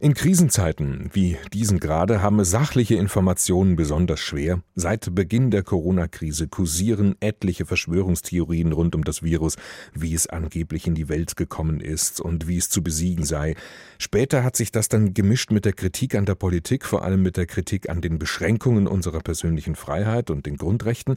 In 0.00 0.14
Krisenzeiten 0.14 1.10
wie 1.12 1.38
diesen 1.52 1.80
gerade 1.80 2.22
haben 2.22 2.44
sachliche 2.44 2.94
Informationen 2.94 3.74
besonders 3.74 4.20
schwer. 4.20 4.62
Seit 4.76 5.12
Beginn 5.12 5.50
der 5.50 5.64
Corona-Krise 5.64 6.46
kursieren 6.46 7.16
etliche 7.18 7.66
Verschwörungstheorien 7.66 8.70
rund 8.70 8.94
um 8.94 9.02
das 9.02 9.24
Virus, 9.24 9.56
wie 9.94 10.14
es 10.14 10.28
angeblich 10.28 10.86
in 10.86 10.94
die 10.94 11.08
Welt 11.08 11.36
gekommen 11.36 11.80
ist 11.80 12.20
und 12.20 12.46
wie 12.46 12.58
es 12.58 12.70
zu 12.70 12.84
besiegen 12.84 13.24
sei. 13.24 13.56
Später 13.98 14.44
hat 14.44 14.54
sich 14.54 14.70
das 14.70 14.88
dann 14.88 15.14
gemischt 15.14 15.50
mit 15.50 15.64
der 15.64 15.72
Kritik 15.72 16.14
an 16.14 16.26
der 16.26 16.36
Politik, 16.36 16.84
vor 16.84 17.02
allem 17.02 17.22
mit 17.22 17.36
der 17.36 17.46
Kritik 17.46 17.90
an 17.90 18.00
den 18.00 18.20
Beschränkungen 18.20 18.86
unserer 18.86 19.18
persönlichen 19.18 19.74
Freiheit 19.74 20.30
und 20.30 20.46
den 20.46 20.58
Grundrechten. 20.58 21.16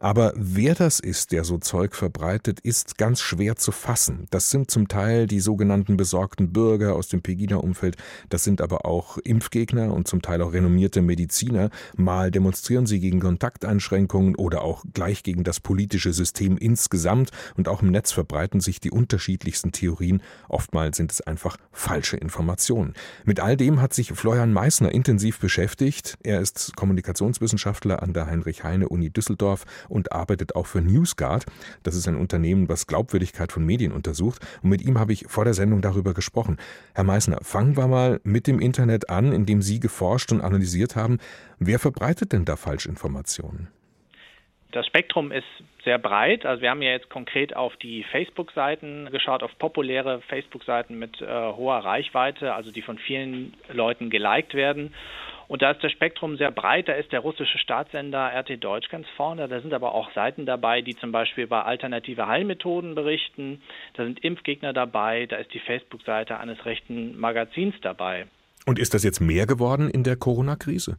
Aber 0.00 0.34
wer 0.36 0.74
das 0.74 1.00
ist, 1.00 1.32
der 1.32 1.44
so 1.44 1.56
Zeug 1.56 1.94
verbreitet, 1.94 2.60
ist 2.60 2.98
ganz 2.98 3.22
schwer 3.22 3.56
zu 3.56 3.72
fassen. 3.72 4.26
Das 4.28 4.50
sind 4.50 4.70
zum 4.70 4.86
Teil 4.86 5.26
die 5.26 5.40
sogenannten 5.40 5.96
besorgten 5.96 6.52
Bürger 6.52 6.94
aus 6.94 7.08
dem 7.08 7.22
Pegida-Umfeld, 7.22 7.96
das 8.28 8.44
sind 8.44 8.60
aber 8.60 8.84
auch 8.84 9.18
Impfgegner 9.18 9.92
und 9.92 10.08
zum 10.08 10.22
Teil 10.22 10.42
auch 10.42 10.52
renommierte 10.52 11.02
Mediziner. 11.02 11.70
Mal 11.96 12.30
demonstrieren 12.30 12.86
sie 12.86 13.00
gegen 13.00 13.20
Kontakteinschränkungen 13.20 14.34
oder 14.36 14.62
auch 14.62 14.84
gleich 14.92 15.22
gegen 15.22 15.44
das 15.44 15.60
politische 15.60 16.12
System 16.12 16.56
insgesamt 16.56 17.30
und 17.56 17.68
auch 17.68 17.82
im 17.82 17.90
Netz 17.90 18.12
verbreiten 18.12 18.60
sich 18.60 18.80
die 18.80 18.90
unterschiedlichsten 18.90 19.72
Theorien. 19.72 20.22
Oftmals 20.48 20.96
sind 20.96 21.12
es 21.12 21.20
einfach 21.20 21.56
falsche 21.72 22.16
Informationen. 22.16 22.94
Mit 23.24 23.40
all 23.40 23.56
dem 23.56 23.80
hat 23.80 23.94
sich 23.94 24.12
Florian 24.12 24.52
Meissner 24.52 24.92
intensiv 24.92 25.38
beschäftigt. 25.38 26.18
Er 26.22 26.40
ist 26.40 26.74
Kommunikationswissenschaftler 26.76 28.02
an 28.02 28.12
der 28.12 28.26
Heinrich-Heine-Uni 28.26 29.10
Düsseldorf 29.10 29.64
und 29.88 30.12
arbeitet 30.12 30.56
auch 30.56 30.66
für 30.66 30.80
NewsGuard. 30.80 31.46
Das 31.82 31.94
ist 31.94 32.08
ein 32.08 32.16
Unternehmen, 32.16 32.68
was 32.68 32.86
Glaubwürdigkeit 32.86 33.52
von 33.52 33.64
Medien 33.64 33.92
untersucht. 33.92 34.44
Und 34.62 34.70
mit 34.70 34.82
ihm 34.82 34.98
habe 34.98 35.12
ich 35.12 35.26
vor 35.28 35.44
der 35.44 35.54
Sendung 35.54 35.80
darüber 35.80 36.14
gesprochen. 36.14 36.56
Herr 36.94 37.04
Meissner, 37.04 37.38
fangen 37.42 37.76
wir 37.76 37.86
mal 37.86 38.07
mit 38.24 38.46
dem 38.46 38.60
Internet 38.60 39.10
an, 39.10 39.32
in 39.32 39.46
dem 39.46 39.62
Sie 39.62 39.80
geforscht 39.80 40.32
und 40.32 40.40
analysiert 40.40 40.96
haben. 40.96 41.18
Wer 41.58 41.78
verbreitet 41.78 42.32
denn 42.32 42.44
da 42.44 42.56
Falschinformationen? 42.56 43.68
Das 44.72 44.86
Spektrum 44.86 45.32
ist 45.32 45.46
sehr 45.84 45.98
breit. 45.98 46.44
Also 46.44 46.60
wir 46.60 46.70
haben 46.70 46.82
ja 46.82 46.90
jetzt 46.90 47.08
konkret 47.08 47.56
auf 47.56 47.74
die 47.76 48.04
Facebook-Seiten 48.04 49.08
geschaut, 49.10 49.42
auf 49.42 49.56
populäre 49.58 50.20
Facebook-Seiten 50.28 50.98
mit 50.98 51.22
äh, 51.22 51.26
hoher 51.26 51.78
Reichweite, 51.78 52.52
also 52.52 52.70
die 52.70 52.82
von 52.82 52.98
vielen 52.98 53.54
Leuten 53.72 54.10
geliked 54.10 54.52
werden. 54.52 54.92
Und 55.48 55.62
da 55.62 55.70
ist 55.70 55.82
das 55.82 55.90
Spektrum 55.92 56.36
sehr 56.36 56.50
breit. 56.50 56.88
Da 56.88 56.92
ist 56.92 57.10
der 57.10 57.20
russische 57.20 57.56
Staatssender 57.56 58.30
RT 58.38 58.62
Deutsch 58.62 58.90
ganz 58.90 59.06
vorne. 59.16 59.48
Da 59.48 59.60
sind 59.60 59.72
aber 59.72 59.94
auch 59.94 60.12
Seiten 60.12 60.44
dabei, 60.44 60.82
die 60.82 60.94
zum 60.94 61.10
Beispiel 61.10 61.44
über 61.44 61.64
alternative 61.64 62.26
Heilmethoden 62.26 62.94
berichten. 62.94 63.62
Da 63.94 64.04
sind 64.04 64.22
Impfgegner 64.22 64.74
dabei. 64.74 65.24
Da 65.24 65.36
ist 65.36 65.54
die 65.54 65.60
Facebook-Seite 65.60 66.38
eines 66.38 66.66
rechten 66.66 67.18
Magazins 67.18 67.74
dabei. 67.80 68.26
Und 68.66 68.78
ist 68.78 68.92
das 68.92 69.02
jetzt 69.02 69.20
mehr 69.20 69.46
geworden 69.46 69.88
in 69.88 70.04
der 70.04 70.16
Corona-Krise? 70.16 70.98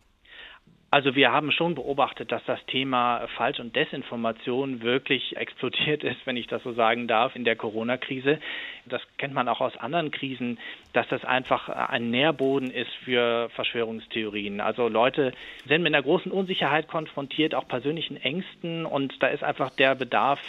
Also 0.92 1.14
wir 1.14 1.32
haben 1.32 1.52
schon 1.52 1.76
beobachtet, 1.76 2.32
dass 2.32 2.44
das 2.46 2.60
Thema 2.66 3.28
Falsch- 3.38 3.60
und 3.60 3.76
Desinformation 3.76 4.82
wirklich 4.82 5.38
explodiert 5.38 6.04
ist, 6.04 6.18
wenn 6.26 6.36
ich 6.36 6.48
das 6.48 6.64
so 6.64 6.74
sagen 6.74 7.08
darf, 7.08 7.36
in 7.36 7.44
der 7.44 7.56
Corona-Krise. 7.56 8.40
Das 8.88 9.02
kennt 9.18 9.36
man 9.36 9.48
auch 9.48 9.62
aus 9.62 9.78
anderen 9.78 10.10
Krisen, 10.10 10.58
dass 10.94 11.08
das 11.10 11.24
einfach 11.24 11.70
ein 11.70 12.10
Nährboden 12.10 12.72
ist 12.72 12.92
für 13.06 13.50
Verschwörungstheorien. 13.52 14.62
Also 14.62 14.88
Leute 14.88 15.32
sind 15.68 15.84
mit 15.84 15.94
einer 15.94 16.02
großen 16.02 16.32
Unsicherheit 16.32 16.88
konfrontiert, 16.88 17.54
auch 17.54 17.68
persönlichen 17.68 18.18
Ängsten 18.18 18.88
und 18.88 19.22
da 19.22 19.28
ist 19.28 19.44
einfach 19.44 19.70
der 19.70 19.94
Bedarf 19.94 20.40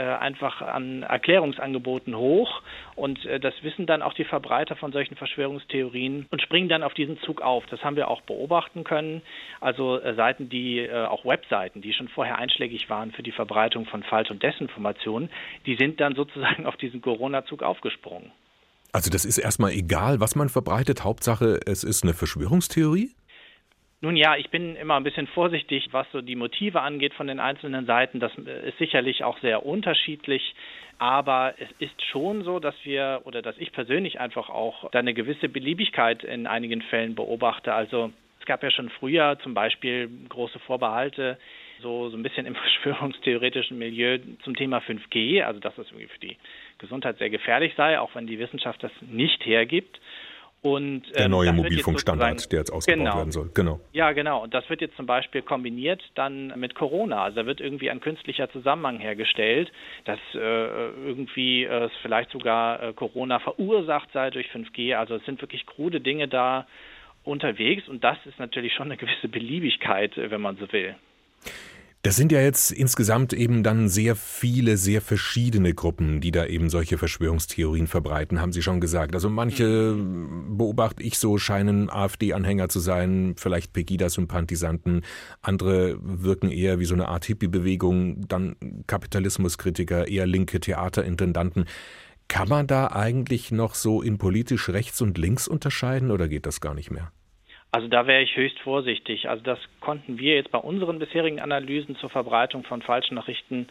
einfach 0.00 0.62
an 0.62 1.02
Erklärungsangeboten 1.02 2.16
hoch 2.16 2.62
und 2.96 3.24
äh, 3.24 3.40
das 3.40 3.54
wissen 3.62 3.86
dann 3.86 4.02
auch 4.02 4.14
die 4.14 4.24
Verbreiter 4.24 4.76
von 4.76 4.92
solchen 4.92 5.16
Verschwörungstheorien 5.16 6.26
und 6.30 6.42
springen 6.42 6.68
dann 6.68 6.82
auf 6.82 6.94
diesen 6.94 7.18
Zug 7.20 7.40
auf. 7.40 7.64
Das 7.66 7.82
haben 7.82 7.96
wir 7.96 8.08
auch 8.08 8.22
beobachten 8.22 8.84
können. 8.84 9.22
Also 9.60 10.00
äh, 10.00 10.14
Seiten, 10.14 10.48
die 10.48 10.88
auch 10.90 11.24
Webseiten, 11.24 11.80
die 11.80 11.92
schon 11.92 12.08
vorher 12.08 12.38
einschlägig 12.38 12.88
waren 12.90 13.12
für 13.12 13.22
die 13.22 13.32
Verbreitung 13.32 13.86
von 13.86 14.02
Falsch- 14.02 14.30
und 14.30 14.42
Desinformationen, 14.42 15.30
die 15.66 15.76
sind 15.76 16.00
dann 16.00 16.14
sozusagen 16.14 16.66
auf 16.66 16.76
diesen 16.76 17.00
Corona-Zug 17.00 17.62
aufgesprungen. 17.62 18.30
Also 18.94 19.10
das 19.10 19.24
ist 19.24 19.38
erstmal 19.38 19.72
egal, 19.72 20.20
was 20.20 20.36
man 20.36 20.48
verbreitet. 20.48 21.02
Hauptsache, 21.02 21.58
es 21.66 21.82
ist 21.82 22.04
eine 22.04 22.14
Verschwörungstheorie? 22.14 23.10
Nun 24.04 24.16
ja, 24.16 24.36
ich 24.36 24.50
bin 24.50 24.76
immer 24.76 24.96
ein 24.96 25.02
bisschen 25.02 25.26
vorsichtig, 25.28 25.88
was 25.92 26.06
so 26.12 26.20
die 26.20 26.36
Motive 26.36 26.82
angeht 26.82 27.14
von 27.14 27.26
den 27.26 27.40
einzelnen 27.40 27.86
Seiten. 27.86 28.20
Das 28.20 28.32
ist 28.36 28.76
sicherlich 28.76 29.24
auch 29.24 29.38
sehr 29.38 29.64
unterschiedlich. 29.64 30.54
Aber 30.98 31.54
es 31.58 31.70
ist 31.78 32.02
schon 32.02 32.44
so, 32.44 32.58
dass 32.60 32.74
wir 32.84 33.22
oder 33.24 33.40
dass 33.40 33.56
ich 33.56 33.72
persönlich 33.72 34.20
einfach 34.20 34.50
auch 34.50 34.90
da 34.90 34.98
eine 34.98 35.14
gewisse 35.14 35.48
Beliebigkeit 35.48 36.22
in 36.22 36.46
einigen 36.46 36.82
Fällen 36.82 37.14
beobachte. 37.14 37.72
Also 37.72 38.12
es 38.40 38.44
gab 38.44 38.62
ja 38.62 38.70
schon 38.70 38.90
früher 38.90 39.38
zum 39.42 39.54
Beispiel 39.54 40.10
große 40.28 40.58
Vorbehalte, 40.58 41.38
so, 41.80 42.10
so 42.10 42.18
ein 42.18 42.22
bisschen 42.22 42.44
im 42.44 42.54
verschwörungstheoretischen 42.82 43.78
Milieu 43.78 44.18
zum 44.42 44.54
Thema 44.54 44.80
5G, 44.80 45.42
also 45.42 45.60
dass 45.60 45.76
das 45.76 45.86
irgendwie 45.86 46.08
für 46.08 46.20
die 46.20 46.36
Gesundheit 46.76 47.16
sehr 47.16 47.30
gefährlich 47.30 47.72
sei, 47.74 47.98
auch 47.98 48.14
wenn 48.14 48.26
die 48.26 48.38
Wissenschaft 48.38 48.82
das 48.82 48.92
nicht 49.00 49.46
hergibt. 49.46 49.98
Und, 50.64 51.08
ähm, 51.08 51.12
der 51.14 51.28
neue 51.28 51.52
Mobilfunkstandard, 51.52 52.50
der 52.50 52.60
jetzt 52.60 52.70
ausgebaut 52.70 52.98
genau, 52.98 53.16
werden 53.18 53.32
soll. 53.32 53.50
Genau. 53.52 53.80
Ja, 53.92 54.12
genau. 54.12 54.42
Und 54.42 54.54
das 54.54 54.66
wird 54.70 54.80
jetzt 54.80 54.96
zum 54.96 55.04
Beispiel 55.04 55.42
kombiniert 55.42 56.02
dann 56.14 56.58
mit 56.58 56.74
Corona. 56.74 57.24
Also 57.24 57.42
da 57.42 57.46
wird 57.46 57.60
irgendwie 57.60 57.90
ein 57.90 58.00
künstlicher 58.00 58.50
Zusammenhang 58.50 58.98
hergestellt, 58.98 59.70
dass 60.06 60.18
äh, 60.32 60.38
irgendwie 60.38 61.64
äh, 61.64 61.84
es 61.84 61.92
vielleicht 62.00 62.30
sogar 62.30 62.82
äh, 62.82 62.92
Corona 62.94 63.40
verursacht 63.40 64.08
sei 64.14 64.30
durch 64.30 64.46
5G. 64.52 64.94
Also 64.96 65.16
es 65.16 65.24
sind 65.26 65.42
wirklich 65.42 65.66
krude 65.66 66.00
Dinge 66.00 66.28
da 66.28 66.66
unterwegs 67.24 67.86
und 67.86 68.02
das 68.02 68.16
ist 68.24 68.38
natürlich 68.38 68.72
schon 68.72 68.86
eine 68.86 68.96
gewisse 68.96 69.28
Beliebigkeit, 69.28 70.16
äh, 70.16 70.30
wenn 70.30 70.40
man 70.40 70.56
so 70.56 70.72
will. 70.72 70.94
Das 72.04 72.16
sind 72.16 72.32
ja 72.32 72.40
jetzt 72.42 72.70
insgesamt 72.70 73.32
eben 73.32 73.62
dann 73.62 73.88
sehr 73.88 74.14
viele, 74.14 74.76
sehr 74.76 75.00
verschiedene 75.00 75.72
Gruppen, 75.72 76.20
die 76.20 76.32
da 76.32 76.44
eben 76.44 76.68
solche 76.68 76.98
Verschwörungstheorien 76.98 77.86
verbreiten, 77.86 78.42
haben 78.42 78.52
Sie 78.52 78.60
schon 78.60 78.82
gesagt. 78.82 79.14
Also 79.14 79.30
manche 79.30 79.96
beobachte 79.96 81.02
ich 81.02 81.16
so, 81.16 81.38
scheinen 81.38 81.88
AfD-Anhänger 81.88 82.68
zu 82.68 82.78
sein, 82.78 83.36
vielleicht 83.38 83.72
Pegida-Sympathisanten. 83.72 85.00
Andere 85.40 85.96
wirken 86.02 86.50
eher 86.50 86.78
wie 86.78 86.84
so 86.84 86.92
eine 86.92 87.08
Art 87.08 87.24
Hippie-Bewegung, 87.24 88.28
dann 88.28 88.56
Kapitalismuskritiker, 88.86 90.06
eher 90.06 90.26
linke 90.26 90.60
Theaterintendanten. 90.60 91.64
Kann 92.28 92.50
man 92.50 92.66
da 92.66 92.88
eigentlich 92.88 93.50
noch 93.50 93.74
so 93.74 94.02
in 94.02 94.18
politisch 94.18 94.68
rechts 94.68 95.00
und 95.00 95.16
links 95.16 95.48
unterscheiden 95.48 96.10
oder 96.10 96.28
geht 96.28 96.44
das 96.44 96.60
gar 96.60 96.74
nicht 96.74 96.90
mehr? 96.90 97.12
Also 97.74 97.88
da 97.88 98.06
wäre 98.06 98.22
ich 98.22 98.36
höchst 98.36 98.60
vorsichtig. 98.60 99.28
Also 99.28 99.42
das 99.42 99.58
konnten 99.80 100.16
wir 100.16 100.36
jetzt 100.36 100.52
bei 100.52 100.58
unseren 100.58 101.00
bisherigen 101.00 101.40
Analysen 101.40 101.96
zur 101.96 102.08
Verbreitung 102.08 102.62
von 102.62 102.82
falschen 102.82 103.16
Nachrichten 103.16 103.66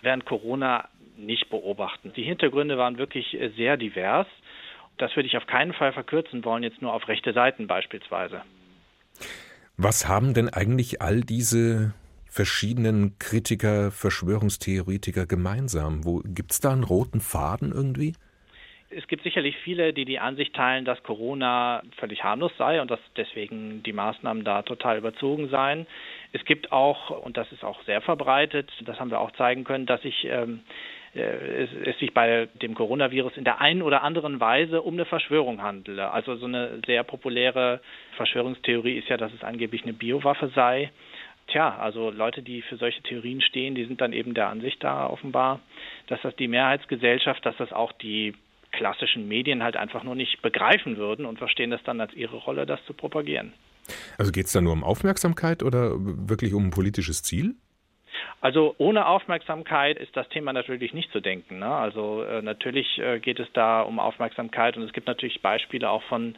während 0.00 0.24
Corona 0.26 0.88
nicht 1.16 1.50
beobachten. 1.50 2.12
Die 2.14 2.22
Hintergründe 2.22 2.78
waren 2.78 2.98
wirklich 2.98 3.36
sehr 3.56 3.76
divers. 3.76 4.28
Das 4.98 5.16
würde 5.16 5.26
ich 5.26 5.36
auf 5.36 5.48
keinen 5.48 5.72
Fall 5.72 5.92
verkürzen 5.92 6.44
wollen, 6.44 6.62
jetzt 6.62 6.80
nur 6.80 6.92
auf 6.92 7.08
rechte 7.08 7.32
Seiten 7.32 7.66
beispielsweise. 7.66 8.42
Was 9.76 10.06
haben 10.06 10.34
denn 10.34 10.48
eigentlich 10.48 11.02
all 11.02 11.22
diese 11.22 11.94
verschiedenen 12.26 13.18
Kritiker, 13.18 13.90
Verschwörungstheoretiker 13.90 15.26
gemeinsam? 15.26 16.04
Wo 16.04 16.22
es 16.48 16.60
da 16.60 16.70
einen 16.70 16.84
roten 16.84 17.20
Faden 17.20 17.72
irgendwie? 17.72 18.14
Es 18.90 19.06
gibt 19.06 19.22
sicherlich 19.22 19.54
viele, 19.58 19.92
die 19.92 20.06
die 20.06 20.18
Ansicht 20.18 20.54
teilen, 20.54 20.86
dass 20.86 21.02
Corona 21.02 21.82
völlig 21.98 22.24
harmlos 22.24 22.52
sei 22.56 22.80
und 22.80 22.90
dass 22.90 23.00
deswegen 23.16 23.82
die 23.82 23.92
Maßnahmen 23.92 24.44
da 24.44 24.62
total 24.62 24.96
überzogen 24.96 25.48
seien. 25.50 25.86
Es 26.32 26.42
gibt 26.46 26.72
auch, 26.72 27.10
und 27.10 27.36
das 27.36 27.50
ist 27.52 27.64
auch 27.64 27.82
sehr 27.82 28.00
verbreitet, 28.00 28.70
das 28.86 28.98
haben 28.98 29.10
wir 29.10 29.20
auch 29.20 29.32
zeigen 29.32 29.64
können, 29.64 29.84
dass 29.84 30.00
sich 30.00 30.24
ähm, 30.24 30.60
äh, 31.14 31.20
es, 31.20 31.70
es 31.84 31.98
sich 31.98 32.14
bei 32.14 32.48
dem 32.62 32.74
Coronavirus 32.74 33.36
in 33.36 33.44
der 33.44 33.60
einen 33.60 33.82
oder 33.82 34.02
anderen 34.02 34.40
Weise 34.40 34.82
um 34.82 34.94
eine 34.94 35.04
Verschwörung 35.04 35.62
handele. 35.62 36.10
Also 36.10 36.36
so 36.36 36.46
eine 36.46 36.80
sehr 36.86 37.02
populäre 37.04 37.80
Verschwörungstheorie 38.16 38.96
ist 38.96 39.08
ja, 39.08 39.16
dass 39.16 39.32
es 39.32 39.44
angeblich 39.44 39.82
eine 39.82 39.92
Biowaffe 39.92 40.48
sei. 40.54 40.90
Tja, 41.48 41.76
also 41.78 42.10
Leute, 42.10 42.42
die 42.42 42.60
für 42.62 42.76
solche 42.76 43.02
Theorien 43.02 43.40
stehen, 43.40 43.74
die 43.74 43.84
sind 43.86 44.00
dann 44.00 44.12
eben 44.12 44.34
der 44.34 44.48
Ansicht 44.48 44.84
da 44.84 45.06
offenbar, 45.06 45.60
dass 46.08 46.20
das 46.20 46.36
die 46.36 46.48
Mehrheitsgesellschaft, 46.48 47.44
dass 47.44 47.56
das 47.56 47.72
auch 47.72 47.92
die 47.92 48.34
klassischen 48.78 49.26
Medien 49.26 49.62
halt 49.62 49.76
einfach 49.76 50.04
nur 50.04 50.14
nicht 50.14 50.40
begreifen 50.40 50.96
würden 50.96 51.26
und 51.26 51.38
verstehen 51.38 51.70
das 51.70 51.82
dann 51.82 52.00
als 52.00 52.14
ihre 52.14 52.36
Rolle, 52.36 52.64
das 52.64 52.78
zu 52.86 52.94
propagieren. 52.94 53.52
Also 54.18 54.30
geht 54.30 54.46
es 54.46 54.52
da 54.52 54.60
nur 54.60 54.72
um 54.72 54.84
Aufmerksamkeit 54.84 55.62
oder 55.62 55.92
wirklich 55.98 56.54
um 56.54 56.66
ein 56.66 56.70
politisches 56.70 57.22
Ziel? 57.22 57.56
Also 58.40 58.74
ohne 58.78 59.06
Aufmerksamkeit 59.06 59.98
ist 59.98 60.16
das 60.16 60.28
Thema 60.28 60.52
natürlich 60.52 60.94
nicht 60.94 61.10
zu 61.10 61.20
denken. 61.20 61.58
Ne? 61.58 61.66
Also 61.66 62.22
äh, 62.22 62.40
natürlich 62.40 62.98
äh, 62.98 63.18
geht 63.18 63.40
es 63.40 63.48
da 63.52 63.82
um 63.82 63.98
Aufmerksamkeit 63.98 64.76
und 64.76 64.84
es 64.84 64.92
gibt 64.92 65.08
natürlich 65.08 65.42
Beispiele 65.42 65.90
auch 65.90 66.02
von 66.04 66.36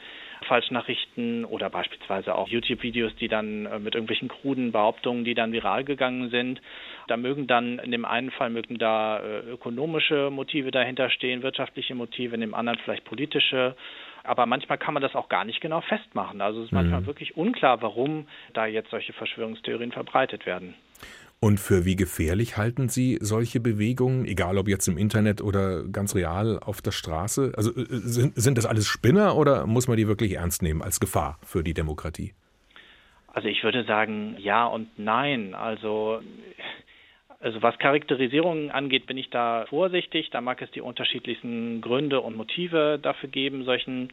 Falschnachrichten 0.50 1.44
oder 1.44 1.70
beispielsweise 1.70 2.35
auch 2.35 2.49
YouTube-Videos, 2.49 3.14
die 3.20 3.29
dann 3.29 3.67
äh, 3.67 3.79
mit 3.79 3.94
irgendwelchen 3.94 4.29
kruden 4.29 4.73
Behauptungen, 4.73 5.25
die 5.25 5.35
dann 5.35 5.52
viral 5.52 5.85
gegangen 5.85 6.29
sind. 6.31 6.61
Da 7.06 7.17
mögen 7.17 7.47
dann 7.47 7.79
in 7.79 7.93
dem 7.93 8.05
einen 8.05 8.32
Fall 8.32 8.50
mögen 8.50 8.76
da 8.76 9.20
äh, 9.20 9.38
ökonomische 9.52 10.31
Motive 10.31 10.73
dahinter 10.73 11.08
stehen, 11.08 11.44
wirtschaftliche 11.44 11.94
Motive, 11.94 12.35
in 12.35 12.41
dem 12.41 12.55
anderen 12.55 12.81
vielleicht 12.81 13.05
politische 13.05 13.76
Aber 14.25 14.44
manchmal 14.47 14.76
kann 14.76 14.93
man 14.93 15.02
das 15.02 15.14
auch 15.14 15.29
gar 15.29 15.44
nicht 15.44 15.61
genau 15.61 15.82
festmachen. 15.82 16.41
Also 16.41 16.61
es 16.61 16.67
ist 16.67 16.73
manchmal 16.73 17.02
mhm. 17.02 17.06
wirklich 17.06 17.37
unklar, 17.37 17.81
warum 17.81 18.26
da 18.52 18.67
jetzt 18.67 18.91
solche 18.91 19.12
Verschwörungstheorien 19.12 19.93
verbreitet 19.93 20.47
werden. 20.47 20.75
Und 21.43 21.59
für 21.59 21.87
wie 21.87 21.97
gefährlich 21.97 22.59
halten 22.59 22.91
Sie 22.91 23.17
solche 23.23 23.61
Bewegungen, 23.61 24.27
egal 24.27 24.59
ob 24.59 24.69
jetzt 24.69 24.87
im 24.89 24.99
Internet 24.99 25.41
oder 25.41 25.85
ganz 25.85 26.15
real 26.15 26.59
auf 26.59 26.83
der 26.83 26.91
Straße? 26.91 27.53
Also 27.57 27.71
äh, 27.75 27.87
sind, 27.89 28.37
sind 28.37 28.59
das 28.59 28.67
alles 28.67 28.87
Spinner 28.87 29.37
oder 29.37 29.67
muss 29.67 29.89
man 29.89 29.97
die 29.97 30.07
wirklich 30.07 30.35
ernst 30.35 30.63
nehmen 30.63 30.83
als 30.83 31.01
Gefahr 31.01 31.39
für 31.43 31.65
die 31.65 31.73
Demokratie? 31.73 32.35
Also 33.33 33.49
ich 33.49 33.65
würde 33.65 33.85
sagen 33.85 34.37
ja 34.39 34.67
und 34.67 34.89
nein. 34.99 35.55
Also 35.55 36.21
also 37.43 37.63
was 37.63 37.79
Charakterisierungen 37.79 38.71
angeht, 38.71 39.07
bin 39.07 39.17
ich 39.17 39.31
da 39.31 39.65
vorsichtig. 39.71 40.29
Da 40.31 40.43
mag 40.43 40.61
es 40.61 40.71
die 40.73 40.83
unterschiedlichsten 40.83 41.81
Gründe 41.81 42.21
und 42.21 42.37
Motive 42.37 42.99
dafür 43.01 43.31
geben, 43.31 43.65
solchen 43.65 44.13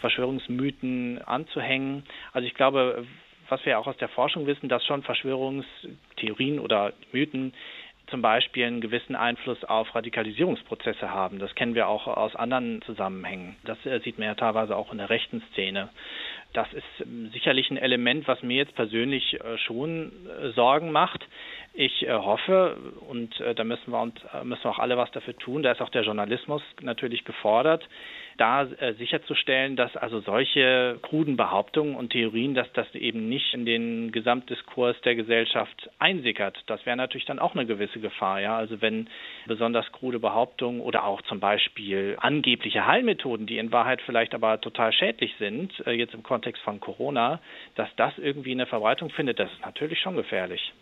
Verschwörungsmythen 0.00 1.20
anzuhängen. 1.22 2.04
Also 2.32 2.46
ich 2.46 2.54
glaube, 2.54 3.04
was 3.48 3.64
wir 3.64 3.78
auch 3.78 3.86
aus 3.86 3.96
der 3.96 4.08
Forschung 4.08 4.46
wissen, 4.46 4.68
dass 4.68 4.84
schon 4.84 5.02
Verschwörungstheorien 5.02 6.58
oder 6.58 6.92
Mythen 7.12 7.52
zum 8.10 8.22
Beispiel 8.22 8.64
einen 8.64 8.80
gewissen 8.80 9.16
Einfluss 9.16 9.62
auf 9.64 9.94
Radikalisierungsprozesse 9.94 11.10
haben. 11.10 11.38
Das 11.38 11.54
kennen 11.54 11.74
wir 11.74 11.88
auch 11.88 12.06
aus 12.06 12.34
anderen 12.36 12.82
Zusammenhängen. 12.82 13.56
Das 13.64 13.84
äh, 13.86 14.00
sieht 14.00 14.18
man 14.18 14.28
ja 14.28 14.34
teilweise 14.34 14.76
auch 14.76 14.92
in 14.92 14.98
der 14.98 15.10
rechten 15.10 15.42
Szene. 15.52 15.90
Das 16.52 16.72
ist 16.72 16.84
ähm, 17.00 17.30
sicherlich 17.32 17.70
ein 17.70 17.76
Element, 17.76 18.26
was 18.26 18.42
mir 18.42 18.56
jetzt 18.56 18.74
persönlich 18.74 19.34
äh, 19.34 19.58
schon 19.58 20.12
äh, 20.26 20.50
Sorgen 20.50 20.90
macht. 20.90 21.26
Ich 21.74 22.08
hoffe, 22.08 22.76
und 23.08 23.40
da 23.54 23.62
müssen 23.62 23.92
wir, 23.92 24.00
und, 24.00 24.20
müssen 24.42 24.64
wir 24.64 24.70
auch 24.70 24.80
alle 24.80 24.96
was 24.96 25.12
dafür 25.12 25.36
tun, 25.36 25.62
da 25.62 25.70
ist 25.70 25.80
auch 25.80 25.90
der 25.90 26.02
Journalismus 26.02 26.60
natürlich 26.80 27.24
gefordert, 27.24 27.88
da 28.38 28.66
sicherzustellen, 28.98 29.76
dass 29.76 29.96
also 29.96 30.20
solche 30.20 30.98
kruden 31.02 31.36
Behauptungen 31.36 31.94
und 31.94 32.10
Theorien, 32.10 32.54
dass 32.54 32.72
das 32.72 32.94
eben 32.94 33.28
nicht 33.28 33.52
in 33.52 33.66
den 33.66 34.12
Gesamtdiskurs 34.12 35.00
der 35.02 35.14
Gesellschaft 35.14 35.90
einsickert. 35.98 36.56
Das 36.66 36.86
wäre 36.86 36.96
natürlich 36.96 37.26
dann 37.26 37.38
auch 37.38 37.54
eine 37.54 37.66
gewisse 37.66 38.00
Gefahr. 38.00 38.40
Ja? 38.40 38.56
Also 38.56 38.80
wenn 38.80 39.08
besonders 39.46 39.90
krude 39.92 40.18
Behauptungen 40.18 40.80
oder 40.80 41.04
auch 41.04 41.20
zum 41.22 41.40
Beispiel 41.40 42.16
angebliche 42.20 42.86
Heilmethoden, 42.86 43.46
die 43.46 43.58
in 43.58 43.72
Wahrheit 43.72 44.00
vielleicht 44.02 44.34
aber 44.34 44.60
total 44.60 44.92
schädlich 44.92 45.34
sind, 45.38 45.72
jetzt 45.86 46.14
im 46.14 46.22
Kontext 46.22 46.62
von 46.62 46.80
Corona, 46.80 47.40
dass 47.74 47.88
das 47.96 48.16
irgendwie 48.18 48.52
eine 48.52 48.66
Verbreitung 48.66 49.10
findet, 49.10 49.38
das 49.38 49.50
ist 49.52 49.62
natürlich 49.62 50.00
schon 50.00 50.16
gefährlich. 50.16 50.72